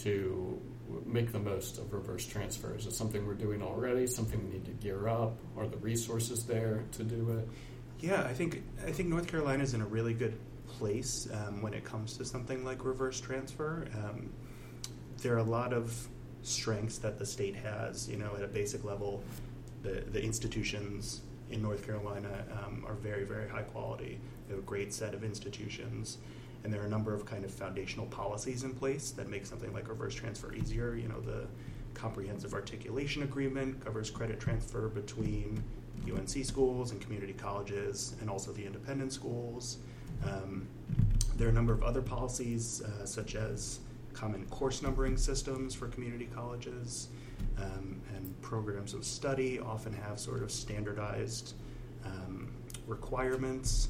to 0.02 0.60
make 1.06 1.32
the 1.32 1.38
most 1.38 1.78
of 1.78 1.92
reverse 1.92 2.26
transfer? 2.26 2.74
Is 2.74 2.86
it 2.86 2.92
something 2.92 3.26
we're 3.26 3.34
doing 3.34 3.62
already? 3.62 4.06
Something 4.06 4.44
we 4.44 4.54
need 4.54 4.64
to 4.66 4.72
gear 4.72 5.08
up? 5.08 5.38
Are 5.56 5.66
the 5.66 5.78
resources 5.78 6.44
there 6.44 6.84
to 6.92 7.04
do 7.04 7.38
it? 7.38 7.48
Yeah, 8.00 8.22
I 8.22 8.34
think 8.34 8.62
I 8.86 8.90
think 8.90 9.08
North 9.08 9.28
Carolina 9.28 9.62
is 9.62 9.74
in 9.74 9.80
a 9.80 9.86
really 9.86 10.12
good 10.12 10.38
place 10.66 11.28
um, 11.32 11.62
when 11.62 11.72
it 11.72 11.84
comes 11.84 12.16
to 12.18 12.24
something 12.24 12.64
like 12.64 12.84
reverse 12.84 13.20
transfer. 13.20 13.86
Um, 13.94 14.30
there 15.18 15.34
are 15.34 15.38
a 15.38 15.44
lot 15.44 15.72
of 15.72 16.08
strengths 16.42 16.98
that 16.98 17.18
the 17.18 17.26
state 17.26 17.54
has. 17.54 18.08
You 18.08 18.16
know, 18.16 18.34
at 18.36 18.42
a 18.42 18.48
basic 18.48 18.84
level, 18.84 19.22
the 19.82 20.04
the 20.10 20.22
institutions 20.22 21.22
in 21.50 21.62
North 21.62 21.84
Carolina 21.86 22.44
um, 22.52 22.84
are 22.86 22.94
very 22.94 23.24
very 23.24 23.48
high 23.48 23.62
quality. 23.62 24.18
A 24.52 24.60
great 24.62 24.92
set 24.92 25.14
of 25.14 25.24
institutions 25.24 26.18
and 26.64 26.72
there 26.72 26.80
are 26.82 26.86
a 26.86 26.90
number 26.90 27.12
of 27.12 27.26
kind 27.26 27.44
of 27.44 27.50
foundational 27.50 28.06
policies 28.06 28.62
in 28.62 28.72
place 28.72 29.10
that 29.12 29.28
make 29.28 29.46
something 29.46 29.72
like 29.72 29.88
reverse 29.88 30.14
transfer 30.14 30.54
easier. 30.54 30.94
You 30.94 31.08
know, 31.08 31.20
the 31.20 31.46
comprehensive 31.94 32.54
articulation 32.54 33.22
agreement 33.22 33.84
covers 33.84 34.10
credit 34.10 34.38
transfer 34.40 34.88
between 34.88 35.62
UNC 36.10 36.44
schools 36.44 36.92
and 36.92 37.00
community 37.00 37.32
colleges, 37.32 38.14
and 38.20 38.30
also 38.30 38.52
the 38.52 38.64
independent 38.64 39.12
schools. 39.12 39.78
Um, 40.24 40.68
there 41.36 41.48
are 41.48 41.50
a 41.50 41.54
number 41.54 41.72
of 41.72 41.82
other 41.82 42.02
policies, 42.02 42.82
uh, 42.82 43.04
such 43.06 43.34
as 43.34 43.80
common 44.12 44.44
course 44.46 44.82
numbering 44.82 45.16
systems 45.16 45.74
for 45.74 45.88
community 45.88 46.28
colleges, 46.34 47.08
um, 47.58 48.00
and 48.14 48.40
programs 48.40 48.94
of 48.94 49.04
study 49.04 49.58
often 49.58 49.92
have 49.92 50.20
sort 50.20 50.42
of 50.42 50.50
standardized 50.50 51.54
um, 52.04 52.52
requirements. 52.86 53.88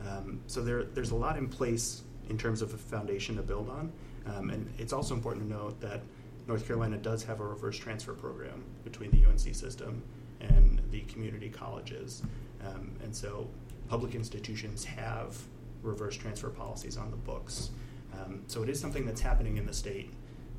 Um, 0.00 0.40
so 0.46 0.62
there, 0.62 0.84
there's 0.84 1.10
a 1.10 1.16
lot 1.16 1.36
in 1.36 1.48
place 1.48 2.02
in 2.28 2.38
terms 2.38 2.62
of 2.62 2.72
a 2.72 2.78
foundation 2.78 3.36
to 3.36 3.42
build 3.42 3.68
on. 3.68 3.92
Um, 4.26 4.50
and 4.50 4.72
it's 4.78 4.92
also 4.92 5.14
important 5.14 5.48
to 5.48 5.52
note 5.52 5.80
that 5.80 6.00
North 6.46 6.66
Carolina 6.66 6.96
does 6.96 7.22
have 7.24 7.40
a 7.40 7.44
reverse 7.44 7.76
transfer 7.76 8.12
program 8.12 8.64
between 8.82 9.10
the 9.10 9.24
UNC 9.24 9.54
system 9.54 10.02
and 10.40 10.80
the 10.90 11.00
community 11.02 11.48
colleges. 11.48 12.22
Um, 12.66 12.92
and 13.02 13.14
so 13.14 13.48
public 13.88 14.14
institutions 14.14 14.84
have 14.84 15.36
reverse 15.82 16.16
transfer 16.16 16.48
policies 16.48 16.96
on 16.96 17.10
the 17.10 17.16
books. 17.16 17.70
Um, 18.14 18.42
so 18.46 18.62
it 18.62 18.68
is 18.68 18.80
something 18.80 19.04
that's 19.04 19.20
happening 19.20 19.56
in 19.56 19.66
the 19.66 19.72
state, 19.72 20.12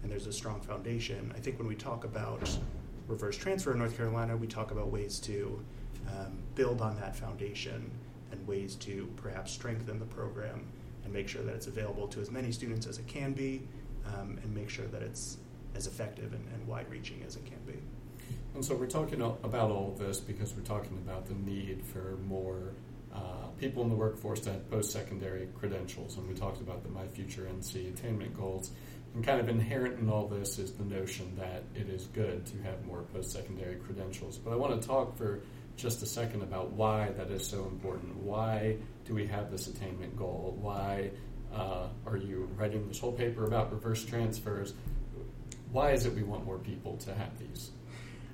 and 0.04 0.12
there's 0.12 0.28
a 0.28 0.34
strong 0.34 0.62
foundation. 0.62 1.32
I 1.36 1.40
think 1.40 1.58
when 1.58 1.68
we 1.68 1.76
talk 1.76 2.04
about 2.04 2.48
reverse 3.08 3.38
transfer 3.38 3.72
in 3.72 3.80
North 3.80 3.96
Carolina, 3.96 4.36
we 4.36 4.48
talk 4.48 4.72
about 4.72 4.92
ways 4.92 5.20
to 5.22 5.64
um, 6.08 6.38
build 6.56 6.82
on 6.82 6.96
that 7.00 7.16
foundation 7.16 7.92
ways 8.48 8.76
to 8.76 9.08
perhaps 9.18 9.52
strengthen 9.52 10.00
the 10.00 10.06
program 10.06 10.66
and 11.04 11.14
make 11.14 11.28
sure 11.28 11.44
that 11.44 11.56
it's 11.56 11.68
available 11.68 12.08
to 12.08 12.20
as 12.20 12.32
many 12.32 12.52
students 12.52 12.88
as 12.88 12.98
it 12.98 13.08
can 13.08 13.34
be 13.34 13.62
um, 14.08 14.40
and 14.44 14.54
make 14.54 14.70
sure 14.70 14.86
that 14.88 15.02
it's 15.02 15.38
as 15.76 15.88
effective 15.88 16.34
and, 16.34 16.46
and 16.54 16.68
wide 16.68 16.90
reaching 16.90 17.24
as 17.26 17.36
it 17.36 17.46
can 17.46 17.60
be. 17.66 17.80
And 18.54 18.64
so 18.64 18.76
we're 18.76 18.88
talking 18.88 19.22
about 19.22 19.70
all 19.70 19.92
of 19.92 20.00
this 20.00 20.20
because 20.20 20.54
we're 20.56 20.64
talking 20.64 20.98
about 21.06 21.26
the 21.28 21.36
need 21.36 21.84
for 21.86 22.18
more 22.26 22.74
uh, 23.14 23.48
people 23.60 23.84
in 23.84 23.90
the 23.90 23.96
workforce 23.96 24.40
to 24.42 24.52
have 24.52 24.70
post 24.70 24.92
secondary 24.92 25.48
credentials. 25.60 26.18
And 26.18 26.28
we 26.28 26.34
talked 26.34 26.62
about 26.62 26.84
the 26.84 26.90
My 26.90 27.06
Future 27.08 27.48
NC 27.54 27.94
attainment 27.94 28.36
goals. 28.36 28.72
And 29.14 29.26
kind 29.26 29.40
of 29.40 29.48
inherent 29.48 30.00
in 30.00 30.10
all 30.10 30.28
this 30.28 30.60
is 30.60 30.74
the 30.74 30.84
notion 30.84 31.34
that 31.38 31.64
it 31.74 31.90
is 31.90 32.08
good 32.08 32.46
to 32.48 32.58
have 32.64 32.86
more 32.86 33.04
post 33.14 33.32
secondary 33.32 33.76
credentials. 33.76 34.38
But 34.38 34.52
I 34.52 34.56
want 34.58 34.82
to 34.82 34.86
talk 34.86 35.18
for 35.18 35.42
just 35.76 36.02
a 36.02 36.06
second 36.06 36.42
about 36.42 36.72
why 36.72 37.12
that 37.18 37.30
is 37.30 37.46
so 37.46 37.64
important. 37.66 38.16
Why 38.18 38.78
do 39.06 39.14
we 39.14 39.26
have 39.28 39.52
this 39.52 39.68
attainment 39.68 40.16
goal? 40.18 40.58
Why 40.60 41.12
uh, 41.54 41.88
are 42.06 42.18
you 42.18 42.50
writing 42.56 42.88
this 42.88 43.00
whole 43.00 43.12
paper 43.12 43.46
about 43.46 43.72
reverse 43.72 44.04
transfers? 44.04 44.74
Why 45.72 45.92
is 45.92 46.06
it 46.06 46.14
we 46.14 46.24
want 46.24 46.46
more 46.46 46.58
people 46.58 46.98
to 46.98 47.14
have 47.14 47.38
these? 47.38 47.72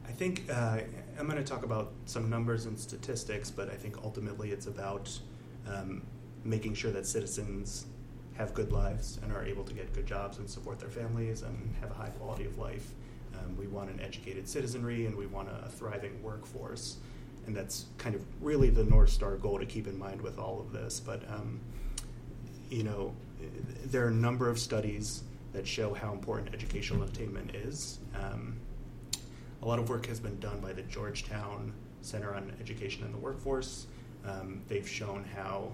I 0.07 0.11
think 0.11 0.45
uh, 0.49 0.79
I'm 1.17 1.27
going 1.27 1.37
to 1.37 1.43
talk 1.43 1.63
about 1.63 1.93
some 2.05 2.29
numbers 2.29 2.65
and 2.65 2.79
statistics, 2.79 3.49
but 3.49 3.69
I 3.69 3.75
think 3.75 3.97
ultimately 4.03 4.51
it's 4.51 4.67
about 4.67 5.17
um, 5.67 6.03
making 6.43 6.75
sure 6.75 6.91
that 6.91 7.07
citizens 7.07 7.85
have 8.35 8.53
good 8.53 8.71
lives 8.71 9.19
and 9.23 9.31
are 9.31 9.43
able 9.43 9.63
to 9.63 9.73
get 9.73 9.93
good 9.93 10.05
jobs 10.05 10.37
and 10.37 10.49
support 10.49 10.79
their 10.79 10.89
families 10.89 11.41
and 11.43 11.73
have 11.79 11.91
a 11.91 11.93
high 11.93 12.09
quality 12.09 12.45
of 12.45 12.57
life. 12.57 12.91
Um, 13.35 13.55
we 13.57 13.67
want 13.67 13.89
an 13.89 13.99
educated 13.99 14.47
citizenry 14.47 15.05
and 15.05 15.15
we 15.15 15.27
want 15.27 15.49
a, 15.49 15.65
a 15.65 15.69
thriving 15.69 16.21
workforce 16.21 16.97
and 17.45 17.55
that's 17.55 17.85
kind 17.97 18.15
of 18.15 18.23
really 18.41 18.69
the 18.69 18.83
North 18.83 19.09
Star 19.09 19.35
goal 19.37 19.59
to 19.59 19.65
keep 19.65 19.87
in 19.87 19.97
mind 19.97 20.21
with 20.21 20.37
all 20.37 20.59
of 20.59 20.71
this. 20.71 20.99
But, 20.99 21.23
um, 21.29 21.59
you 22.69 22.83
know, 22.83 23.13
there 23.85 24.05
are 24.05 24.09
a 24.09 24.13
number 24.13 24.49
of 24.49 24.59
studies 24.59 25.23
that 25.53 25.67
show 25.67 25.93
how 25.93 26.13
important 26.13 26.53
educational 26.53 27.03
attainment 27.03 27.55
is. 27.55 27.99
Um, 28.15 28.57
a 29.61 29.67
lot 29.67 29.79
of 29.79 29.89
work 29.89 30.05
has 30.07 30.19
been 30.19 30.39
done 30.39 30.59
by 30.59 30.73
the 30.73 30.81
Georgetown 30.83 31.73
Center 32.01 32.33
on 32.33 32.51
Education 32.59 33.03
and 33.03 33.13
the 33.13 33.17
Workforce. 33.17 33.87
Um, 34.25 34.61
they've 34.67 34.87
shown 34.87 35.25
how 35.35 35.71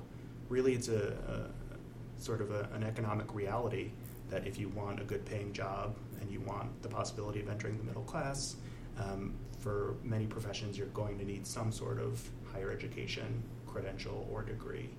really 0.50 0.74
it's 0.74 0.88
a, 0.88 1.13
a 1.27 2.21
sort 2.21 2.41
of 2.41 2.51
a, 2.51 2.67
an 2.74 2.83
economic 2.83 3.33
reality 3.33 3.91
that 4.29 4.45
if 4.45 4.59
you 4.59 4.69
want 4.69 5.00
a 5.00 5.03
good 5.03 5.25
paying 5.25 5.53
job 5.53 5.95
and 6.19 6.29
you 6.29 6.41
want 6.41 6.81
the 6.81 6.89
possibility 6.89 7.39
of 7.39 7.50
entering 7.50 7.77
the 7.77 7.83
middle 7.83 8.03
class, 8.03 8.55
um, 9.00 9.34
for 9.60 9.96
many 10.04 10.25
professions, 10.25 10.77
you're 10.77 10.88
going 10.88 11.18
to 11.20 11.25
need 11.25 11.46
some 11.46 11.72
sort 11.72 12.00
of 12.00 12.22
higher 12.54 12.72
education 12.72 13.44
credential 13.66 14.27
or 14.32 14.44
degree. 14.44 14.89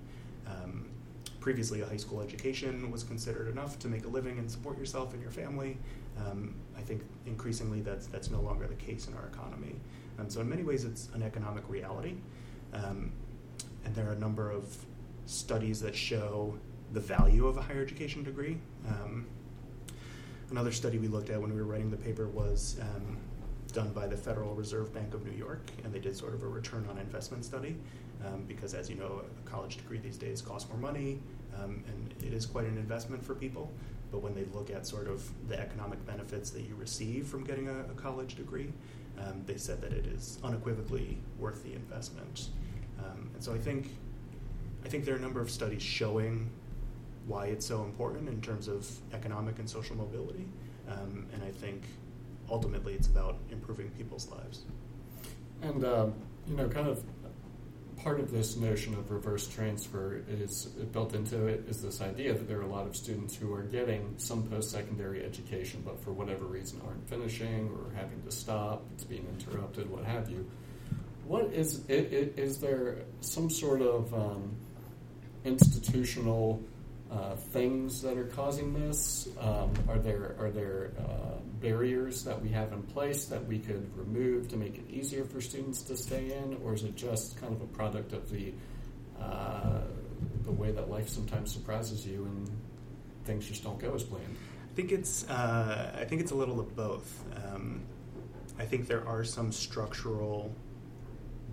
Um, 0.47 0.89
previously, 1.39 1.81
a 1.81 1.85
high 1.85 1.97
school 1.97 2.21
education 2.21 2.91
was 2.91 3.03
considered 3.03 3.49
enough 3.49 3.79
to 3.79 3.87
make 3.87 4.05
a 4.05 4.07
living 4.07 4.39
and 4.39 4.49
support 4.49 4.77
yourself 4.77 5.13
and 5.13 5.21
your 5.21 5.31
family. 5.31 5.77
Um, 6.17 6.55
I 6.77 6.81
think 6.81 7.01
increasingly 7.25 7.81
that's 7.81 8.07
that's 8.07 8.29
no 8.29 8.41
longer 8.41 8.67
the 8.67 8.75
case 8.75 9.07
in 9.07 9.15
our 9.15 9.27
economy. 9.27 9.75
Um, 10.17 10.29
so 10.29 10.41
in 10.41 10.49
many 10.49 10.63
ways, 10.63 10.83
it's 10.83 11.09
an 11.13 11.23
economic 11.23 11.63
reality, 11.69 12.15
um, 12.73 13.11
and 13.85 13.95
there 13.95 14.07
are 14.07 14.13
a 14.13 14.19
number 14.19 14.51
of 14.51 14.77
studies 15.25 15.79
that 15.81 15.95
show 15.95 16.57
the 16.91 16.99
value 16.99 17.47
of 17.47 17.57
a 17.57 17.61
higher 17.61 17.81
education 17.81 18.23
degree. 18.23 18.57
Um, 18.87 19.27
another 20.51 20.71
study 20.71 20.97
we 20.97 21.07
looked 21.07 21.29
at 21.29 21.39
when 21.39 21.53
we 21.53 21.57
were 21.57 21.67
writing 21.67 21.91
the 21.91 21.97
paper 21.97 22.27
was 22.27 22.79
um, 22.81 23.17
done 23.71 23.91
by 23.93 24.07
the 24.07 24.17
Federal 24.17 24.53
Reserve 24.55 24.93
Bank 24.93 25.13
of 25.13 25.25
New 25.25 25.37
York, 25.37 25.61
and 25.83 25.93
they 25.93 25.99
did 25.99 26.15
sort 26.15 26.33
of 26.33 26.43
a 26.43 26.47
return 26.47 26.87
on 26.89 26.97
investment 26.97 27.45
study. 27.45 27.75
Um, 28.25 28.43
because, 28.47 28.73
as 28.73 28.89
you 28.89 28.97
know, 28.97 29.21
a 29.23 29.49
college 29.49 29.77
degree 29.77 29.97
these 29.97 30.17
days 30.17 30.41
costs 30.41 30.69
more 30.69 30.77
money, 30.77 31.21
um, 31.57 31.83
and 31.87 32.13
it 32.21 32.33
is 32.33 32.45
quite 32.45 32.65
an 32.65 32.77
investment 32.77 33.23
for 33.25 33.33
people. 33.33 33.71
But 34.11 34.21
when 34.21 34.35
they 34.35 34.43
look 34.53 34.69
at 34.69 34.85
sort 34.85 35.07
of 35.07 35.29
the 35.47 35.57
economic 35.57 36.05
benefits 36.05 36.49
that 36.49 36.63
you 36.63 36.75
receive 36.75 37.27
from 37.27 37.45
getting 37.45 37.69
a, 37.69 37.79
a 37.79 37.95
college 37.95 38.35
degree, 38.35 38.73
um, 39.19 39.43
they 39.45 39.55
said 39.55 39.79
that 39.81 39.93
it 39.93 40.05
is 40.05 40.37
unequivocally 40.43 41.17
worth 41.37 41.63
the 41.63 41.73
investment. 41.73 42.49
Um, 42.99 43.29
and 43.33 43.41
so 43.41 43.53
I 43.53 43.57
think, 43.57 43.95
I 44.83 44.89
think 44.89 45.05
there 45.05 45.15
are 45.15 45.17
a 45.17 45.21
number 45.21 45.39
of 45.39 45.49
studies 45.49 45.81
showing 45.81 46.49
why 47.25 47.45
it's 47.45 47.65
so 47.65 47.83
important 47.83 48.27
in 48.27 48.41
terms 48.41 48.67
of 48.67 48.85
economic 49.13 49.59
and 49.59 49.69
social 49.69 49.95
mobility. 49.95 50.47
Um, 50.89 51.27
and 51.33 51.41
I 51.41 51.51
think 51.51 51.83
ultimately 52.49 52.93
it's 52.93 53.07
about 53.07 53.37
improving 53.51 53.89
people's 53.91 54.29
lives. 54.29 54.63
And, 55.61 55.83
um, 55.83 56.13
you 56.47 56.55
know, 56.55 56.67
kind 56.69 56.87
of 56.87 57.03
part 58.03 58.19
of 58.19 58.31
this 58.31 58.55
notion 58.55 58.93
of 58.93 59.11
reverse 59.11 59.47
transfer 59.47 60.23
is 60.29 60.65
built 60.93 61.13
into 61.13 61.47
it 61.47 61.65
is 61.67 61.81
this 61.81 62.01
idea 62.01 62.33
that 62.33 62.47
there 62.47 62.59
are 62.59 62.63
a 62.63 62.67
lot 62.67 62.87
of 62.87 62.95
students 62.95 63.35
who 63.35 63.53
are 63.53 63.63
getting 63.63 64.13
some 64.17 64.43
post 64.43 64.71
secondary 64.71 65.23
education, 65.25 65.81
but 65.85 66.01
for 66.01 66.11
whatever 66.13 66.45
reason 66.45 66.81
aren't 66.87 67.07
finishing 67.09 67.69
or 67.69 67.93
having 67.95 68.21
to 68.23 68.31
stop, 68.31 68.85
it's 68.93 69.03
being 69.03 69.27
interrupted, 69.37 69.89
what 69.89 70.05
have 70.05 70.29
you. 70.29 70.49
What 71.25 71.51
is, 71.53 71.85
is 71.89 72.59
there 72.59 72.99
some 73.19 73.49
sort 73.49 73.81
of 73.81 74.13
um, 74.13 74.55
institutional 75.43 76.63
uh, 77.11 77.35
things 77.35 78.01
that 78.01 78.17
are 78.17 78.25
causing 78.27 78.73
this? 78.73 79.27
Um, 79.39 79.71
are 79.87 79.99
there 79.99 80.35
are 80.39 80.49
there 80.49 80.91
uh, 80.97 81.37
barriers 81.61 82.23
that 82.23 82.41
we 82.41 82.49
have 82.49 82.71
in 82.71 82.81
place 82.83 83.25
that 83.25 83.45
we 83.45 83.59
could 83.59 83.89
remove 83.97 84.47
to 84.49 84.57
make 84.57 84.77
it 84.77 84.89
easier 84.89 85.23
for 85.25 85.41
students 85.41 85.81
to 85.83 85.97
stay 85.97 86.33
in, 86.33 86.57
or 86.63 86.73
is 86.73 86.83
it 86.83 86.95
just 86.95 87.39
kind 87.39 87.53
of 87.53 87.61
a 87.61 87.67
product 87.67 88.13
of 88.13 88.29
the 88.29 88.53
uh, 89.21 89.81
the 90.45 90.51
way 90.51 90.71
that 90.71 90.89
life 90.89 91.09
sometimes 91.09 91.51
surprises 91.51 92.05
you 92.05 92.25
and 92.25 92.49
things 93.25 93.47
just 93.47 93.63
don't 93.63 93.79
go 93.79 93.93
as 93.93 94.03
planned? 94.03 94.35
I 94.71 94.75
think 94.75 94.91
it's 94.91 95.29
uh, 95.29 95.95
I 95.99 96.05
think 96.05 96.21
it's 96.21 96.31
a 96.31 96.35
little 96.35 96.59
of 96.59 96.75
both. 96.75 97.23
Um, 97.35 97.81
I 98.57 98.65
think 98.65 98.87
there 98.87 99.05
are 99.07 99.23
some 99.23 99.51
structural 99.51 100.53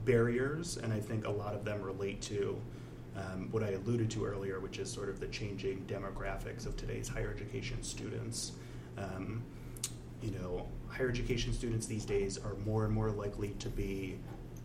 barriers, 0.05 0.77
and 0.77 0.93
I 0.93 1.01
think 1.01 1.27
a 1.27 1.31
lot 1.31 1.55
of 1.55 1.65
them 1.65 1.83
relate 1.83 2.21
to 2.23 2.61
um, 3.17 3.49
what 3.51 3.63
I 3.63 3.71
alluded 3.71 4.11
to 4.13 4.25
earlier, 4.25 4.61
which 4.61 4.79
is 4.79 4.91
sort 4.91 5.09
of 5.09 5.21
the 5.21 5.29
changing 5.29 5.85
demographics 5.87 6.67
of 6.67 6.77
today's 6.77 7.09
higher 7.09 7.33
education 7.35 7.83
students. 7.83 8.53
Um, 8.99 9.43
you 10.23 10.31
know, 10.33 10.67
higher 10.89 11.09
education 11.09 11.53
students 11.53 11.87
these 11.87 12.05
days 12.05 12.39
are 12.39 12.55
more 12.65 12.85
and 12.85 12.93
more 12.93 13.11
likely 13.11 13.51
to 13.59 13.69
be 13.69 14.19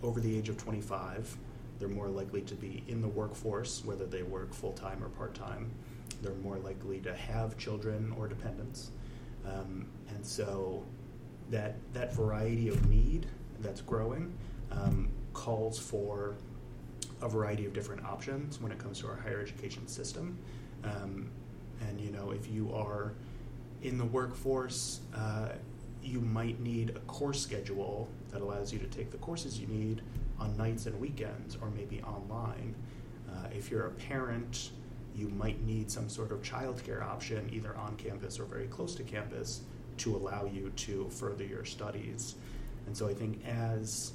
over 0.04 0.20
the 0.20 0.38
age 0.38 0.50
of 0.50 0.58
25. 0.58 1.38
They're 1.80 1.90
more 1.90 2.10
likely 2.10 2.42
to 2.42 2.56
be 2.56 2.84
in 2.88 3.02
the 3.02 3.08
workforce, 3.08 3.84
whether 3.84 4.06
they 4.06 4.24
work 4.24 4.54
full 4.54 4.74
time 4.74 5.04
or 5.04 5.10
part 5.10 5.34
time. 5.34 5.72
They're 6.22 6.36
more 6.36 6.58
likely 6.58 7.00
to 7.00 7.16
have 7.16 7.58
children 7.58 8.14
or 8.18 8.28
dependents. 8.28 8.92
Um, 9.46 9.88
and 10.10 10.26
so 10.26 10.86
that, 11.50 11.76
that 11.94 12.14
variety 12.14 12.70
of 12.70 12.88
need 12.90 13.26
that's 13.60 13.82
growing 13.82 14.34
um, 14.72 15.10
calls 15.34 15.80
for 15.80 16.36
a 17.22 17.30
variety 17.30 17.66
of 17.66 17.74
different 17.74 18.04
options 18.06 18.62
when 18.62 18.72
it 18.72 18.80
comes 18.80 19.00
to 19.00 19.08
our 19.08 19.16
higher 19.16 19.42
education 19.42 19.88
system. 19.88 20.38
Um, 20.84 21.30
and 21.88 22.00
you 22.00 22.12
know, 22.12 22.32
if 22.32 22.48
you 22.48 22.72
are 22.74 23.14
in 23.82 23.98
the 23.98 24.06
workforce, 24.06 25.02
uh, 25.16 25.50
you 26.04 26.22
might 26.22 26.60
need 26.60 26.92
a 26.92 27.00
course 27.02 27.42
schedule 27.42 28.10
that 28.32 28.42
allows 28.42 28.72
you 28.74 28.80
to 28.80 28.88
take 28.88 29.12
the 29.12 29.18
courses 29.18 29.60
you 29.60 29.68
need 29.68 30.02
on 30.40 30.56
nights 30.58 30.86
and 30.86 31.00
weekends, 31.00 31.58
or 31.62 31.70
maybe 31.70 32.02
online. 32.02 32.76
Uh, 33.30 33.48
if 33.56 33.70
you're 33.70 33.88
a 33.88 33.92
parent, 33.92 34.72
you 35.16 35.30
might 35.30 35.62
need 35.66 35.92
some 35.92 36.10
sort 36.10 36.32
of 36.32 36.42
childcare 36.42 37.04
option, 37.04 37.50
either 37.52 37.76
on 37.78 37.96
campus 37.98 38.40
or 38.40 38.46
very 38.46 38.68
close 38.68 38.96
to 38.96 39.04
campus, 39.04 39.62
to 39.98 40.16
allow 40.16 40.46
you 40.46 40.72
to 40.76 41.08
further 41.10 41.44
your 41.44 41.66
studies. 41.66 42.36
And 42.88 42.98
so 42.98 43.08
I 43.08 43.14
think 43.14 43.46
as 43.46 44.14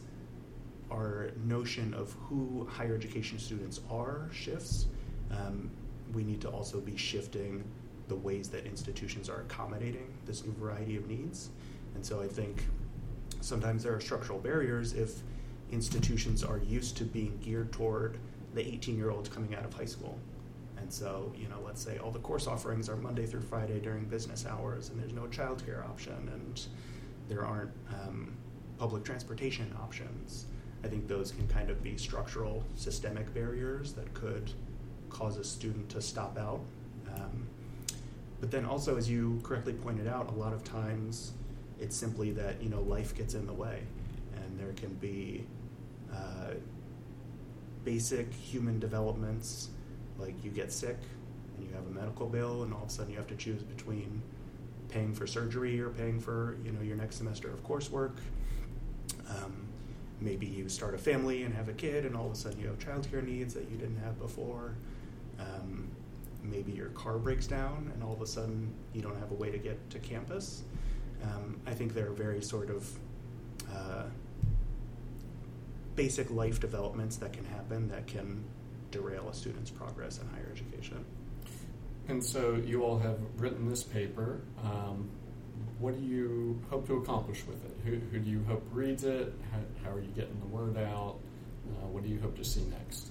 our 0.91 1.31
notion 1.45 1.95
of 1.95 2.13
who 2.13 2.67
higher 2.71 2.95
education 2.95 3.39
students 3.39 3.81
are 3.91 4.29
shifts, 4.33 4.87
um, 5.31 5.71
we 6.13 6.25
need 6.25 6.41
to 6.41 6.49
also 6.49 6.81
be 6.81 6.97
shifting 6.97 7.65
the 8.09 8.17
ways 8.17 8.49
that 8.51 8.67
institutions 8.67 9.29
are 9.29 9.41
accommodating 9.41 10.07
this 10.27 10.45
new 10.45 10.53
variety 10.53 10.97
of 10.97 11.09
needs. 11.09 11.51
And 11.95 12.05
so 12.05 12.21
I 12.21 12.29
think 12.29 12.65
sometimes 13.41 13.83
there 13.83 13.95
are 13.95 14.01
structural 14.01 14.39
barriers 14.39 14.93
if 14.93 15.21
institutions 15.73 16.45
are 16.45 16.59
used 16.59 16.97
to 16.99 17.05
being 17.05 17.39
geared 17.43 17.73
toward 17.73 18.19
the 18.55 18.67
18 18.67 18.97
year 18.97 19.11
olds 19.11 19.29
coming 19.29 19.55
out 19.55 19.65
of 19.65 19.75
high 19.75 19.87
school. 19.87 20.19
And 20.79 20.93
so, 20.93 21.33
you 21.37 21.49
know, 21.49 21.59
let's 21.65 21.83
say 21.83 21.99
all 21.99 22.11
the 22.11 22.21
course 22.21 22.47
offerings 22.47 22.89
are 22.89 22.97
Monday 22.97 23.27
through 23.27 23.41
Friday 23.41 23.81
during 23.81 24.05
business 24.05 24.47
hours, 24.47 24.91
and 24.91 25.01
there's 25.01 25.13
no 25.13 25.23
childcare 25.23 25.85
option, 25.85 26.31
and 26.33 26.67
there 27.29 27.45
aren't 27.45 27.73
um, 28.03 28.37
public 28.79 29.03
transportation 29.03 29.75
options. 29.83 30.47
I 30.85 30.89
think 30.89 31.09
those 31.09 31.33
can 31.33 31.49
kind 31.49 31.71
of 31.71 31.83
be 31.83 31.97
structural, 31.97 32.63
systemic 32.77 33.33
barriers 33.35 33.95
that 33.95 34.13
could 34.15 34.53
cause 35.09 35.39
a 35.39 35.45
student 35.45 35.89
to 35.91 36.01
stop 36.01 36.39
out. 36.39 36.61
Um, 37.17 37.47
but 38.41 38.51
then 38.51 38.65
also, 38.65 38.97
as 38.97 39.09
you 39.09 39.41
correctly 39.43 39.73
pointed 39.73 40.07
out, 40.07 40.29
a 40.29 40.35
lot 40.35 40.53
of 40.53 40.63
times 40.65 41.33
it's 41.81 41.97
simply 41.97 42.31
that 42.33 42.63
you 42.63 42.69
know 42.69 42.81
life 42.83 43.15
gets 43.15 43.35
in 43.35 43.47
the 43.47 43.53
way, 43.53 43.83
and 44.37 44.59
there 44.59 44.73
can 44.75 44.95
be 44.95 45.47
uh, 46.13 46.55
basic 47.85 48.33
human 48.33 48.79
developments 48.79 49.71
like 50.19 50.35
you 50.45 50.51
get 50.51 50.73
sick 50.73 50.97
and 51.57 51.67
you 51.67 51.75
have 51.75 51.87
a 51.87 51.91
medical 51.91 52.27
bill, 52.27 52.63
and 52.63 52.73
all 52.73 52.83
of 52.83 52.89
a 52.89 52.93
sudden 52.93 53.11
you 53.11 53.19
have 53.19 53.29
to 53.29 53.37
choose 53.37 53.63
between 53.63 54.23
paying 54.89 55.15
for 55.15 55.27
surgery 55.27 55.81
or 55.81 55.91
paying 55.91 56.21
for 56.21 56.57
you 56.65 56.73
know 56.73 56.83
your 56.83 56.97
next 56.97 57.17
semester 57.17 57.51
of 57.51 57.65
coursework. 57.65 58.17
Um, 59.29 59.67
maybe 60.21 60.47
you 60.47 60.69
start 60.69 60.95
a 60.95 60.99
family 60.99 61.43
and 61.45 61.55
have 61.55 61.69
a 61.69 61.73
kid, 61.73 62.05
and 62.05 62.17
all 62.17 62.27
of 62.27 62.33
a 62.33 62.37
sudden 62.37 62.61
you 62.61 62.67
have 62.67 62.79
childcare 62.79 63.27
needs 63.27 63.55
that 63.55 63.71
you 63.71 63.77
didn't 63.77 63.99
have 63.99 64.19
before. 64.19 64.75
Um, 65.39 65.86
maybe 66.51 66.73
your 66.73 66.89
car 66.89 67.19
breaks 67.19 67.47
down, 67.47 67.91
and 67.95 68.03
all 68.03 68.13
of 68.13 68.23
a 68.23 68.27
sudden 68.27 68.73
you 68.93 69.03
don't 69.03 69.19
have 69.19 69.31
a 69.31 69.35
way 69.35 69.51
to 69.51 69.59
get 69.59 69.91
to 69.91 69.99
campus. 69.99 70.63
Um, 71.23 71.61
I 71.67 71.73
think 71.73 71.95
there 71.95 72.09
are 72.09 72.15
very 72.15 72.43
sort 72.43 72.71
of 72.71 72.91
uh, 73.73 74.05
basic 75.95 76.31
life 76.31 76.61
developments 76.61 77.17
that 77.17 77.33
can 77.33 77.45
happen 77.45 77.89
that 77.89 78.07
can 78.07 78.45
derail 78.91 79.29
a 79.29 79.35
student's 79.35 79.71
progress 79.71 80.19
in 80.19 80.29
higher 80.29 80.51
education. 80.53 81.05
And 82.09 82.23
so 82.23 82.55
you 82.55 82.85
all 82.85 82.99
have 82.99 83.19
written 83.39 83.69
this 83.69 83.83
paper. 83.83 84.41
Um, 84.63 85.11
what 85.79 85.99
do 85.99 86.07
you 86.07 86.61
hope 86.71 86.87
to 86.87 86.97
accomplish 86.99 87.45
with 87.47 87.65
it? 87.65 87.77
Who, 87.85 87.97
who 88.13 88.19
do 88.19 88.31
you 88.31 88.45
hope 88.49 88.65
reads 88.73 89.05
it? 89.05 89.35
How, 89.53 89.59
how, 89.85 89.97
are 89.97 90.01
you 90.01 90.11
getting 90.15 90.39
the 90.41 90.47
word 90.47 90.79
out? 90.79 91.17
Uh, 91.67 91.87
what 91.89 92.05
do 92.05 92.09
you 92.09 92.21
hope 92.21 92.37
to 92.39 92.45
see 92.45 92.63
next? 92.71 93.11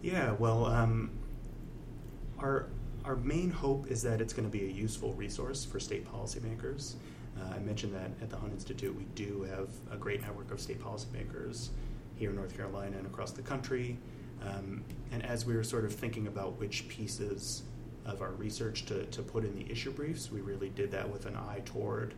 Yeah, 0.00 0.32
well, 0.32 0.66
um, 0.66 1.10
our 2.42 2.66
our 3.04 3.16
main 3.16 3.50
hope 3.50 3.88
is 3.88 4.00
that 4.02 4.20
it's 4.20 4.32
going 4.32 4.48
to 4.48 4.52
be 4.52 4.64
a 4.64 4.70
useful 4.70 5.12
resource 5.14 5.64
for 5.64 5.80
state 5.80 6.06
policymakers. 6.06 6.94
Uh, 7.36 7.54
I 7.54 7.58
mentioned 7.58 7.92
that 7.94 8.10
at 8.22 8.30
the 8.30 8.36
Hunt 8.36 8.52
Institute, 8.52 8.94
we 8.96 9.06
do 9.16 9.42
have 9.42 9.70
a 9.90 9.96
great 9.96 10.20
network 10.20 10.52
of 10.52 10.60
state 10.60 10.80
policymakers 10.80 11.70
here 12.14 12.30
in 12.30 12.36
North 12.36 12.56
Carolina 12.56 12.98
and 12.98 13.06
across 13.06 13.32
the 13.32 13.42
country. 13.42 13.98
Um, 14.40 14.84
and 15.10 15.24
as 15.24 15.44
we 15.44 15.56
were 15.56 15.64
sort 15.64 15.84
of 15.84 15.92
thinking 15.92 16.28
about 16.28 16.60
which 16.60 16.86
pieces 16.86 17.64
of 18.04 18.20
our 18.22 18.32
research 18.32 18.86
to, 18.86 19.04
to 19.06 19.22
put 19.22 19.44
in 19.44 19.54
the 19.54 19.70
issue 19.70 19.92
briefs. 19.92 20.30
We 20.30 20.40
really 20.40 20.70
did 20.70 20.90
that 20.92 21.08
with 21.08 21.26
an 21.26 21.36
eye 21.36 21.62
toward 21.64 22.14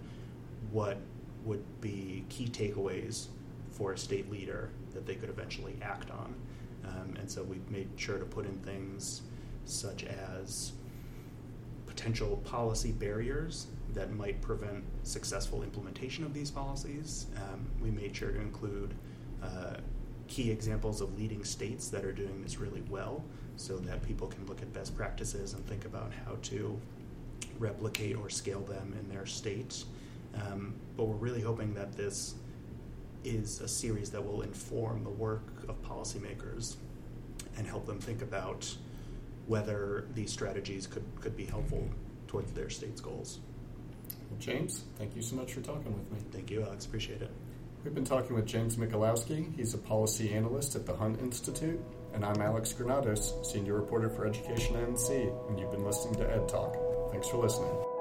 what 0.71 0.99
would 1.45 1.64
be 1.81 2.25
key 2.28 2.49
takeaways 2.49 3.26
for 3.71 3.93
a 3.93 3.99
state 3.99 4.31
leader 4.31 4.71
that 4.95 5.07
they 5.07 5.14
could 5.14 5.28
eventually 5.28 5.76
act 5.83 6.11
on. 6.11 6.35
Um, 6.87 7.16
and 7.19 7.31
so 7.31 7.43
we 7.43 7.61
made 7.71 7.88
sure 7.97 8.19
to 8.19 8.25
put 8.25 8.47
in 8.47 8.59
things 8.59 9.23
such 9.64 10.04
as 10.04 10.73
potential 11.87 12.37
policy 12.44 12.92
barriers 12.92 13.68
that 13.94 14.12
might 14.12 14.40
prevent 14.42 14.83
successful 15.04 15.62
implementation 15.62 16.25
of 16.25 16.35
these 16.35 16.50
policies. 16.50 17.26
Um, 17.37 17.66
we 17.80 17.90
made 17.90 18.14
sure 18.16 18.33
to 18.33 18.40
include 18.40 18.94
uh, 19.42 19.76
key 20.26 20.50
examples 20.50 21.00
of 21.00 21.16
leading 21.16 21.44
states 21.44 21.88
that 21.88 22.04
are 22.04 22.12
doing 22.12 22.42
this 22.42 22.59
really 22.59 22.83
well 22.88 23.25
so 23.56 23.76
that 23.78 24.02
people 24.02 24.26
can 24.26 24.44
look 24.47 24.61
at 24.62 24.73
best 24.73 24.97
practices 24.97 25.54
and 25.54 25.64
think 25.66 25.85
about 25.85 26.12
how 26.26 26.37
to 26.42 26.78
replicate 27.59 28.16
or 28.16 28.28
scale 28.28 28.61
them 28.61 28.94
in 28.99 29.09
their 29.09 29.26
state. 29.26 29.85
Um, 30.35 30.75
but 30.97 31.04
we're 31.04 31.14
really 31.16 31.42
hoping 31.42 31.75
that 31.75 31.92
this 31.92 32.35
is 33.23 33.61
a 33.61 33.68
series 33.68 34.11
that 34.11 34.25
will 34.25 34.42
inform 34.42 35.04
the 35.04 35.11
work 35.11 35.44
of 35.68 35.80
policymakers 35.83 36.76
and 37.56 37.66
help 37.66 37.87
them 37.87 38.00
think 38.00 38.23
about 38.23 38.76
whether 39.46 40.06
these 40.14 40.32
strategies 40.32 40.86
could, 40.86 41.04
could 41.21 41.36
be 41.36 41.45
helpful 41.45 41.88
towards 42.26 42.52
their 42.52 42.71
state's 42.71 43.00
goals. 43.00 43.40
Well, 44.30 44.40
James, 44.40 44.84
thank 44.99 45.14
you 45.14 45.23
so 45.23 45.36
much 45.36 45.52
for 45.52 45.60
talking 45.60 45.92
with 45.95 46.10
me. 46.10 46.19
Thank 46.32 46.50
you, 46.50 46.62
Alex. 46.62 46.86
Appreciate 46.86 47.23
it. 47.23 47.30
We've 47.84 47.95
been 47.95 48.04
talking 48.04 48.34
with 48.34 48.47
James 48.47 48.76
Mikolowsky. 48.76 49.54
He's 49.56 49.75
a 49.75 49.78
policy 49.78 50.32
analyst 50.32 50.75
at 50.75 50.86
the 50.86 50.97
Hunt 50.97 51.21
Institute. 51.21 51.78
And 52.14 52.25
I'm 52.25 52.40
Alex 52.40 52.73
Granados, 52.73 53.34
Senior 53.42 53.75
Reporter 53.75 54.08
for 54.08 54.26
Education 54.26 54.76
NC, 54.76 55.49
and 55.49 55.58
you've 55.58 55.73
been 55.73 55.84
listening 55.84 56.14
to 56.14 56.32
Ed 56.32 56.49
Talk. 56.49 56.76
Thanks 57.10 57.28
for 57.28 57.38
listening. 57.38 57.94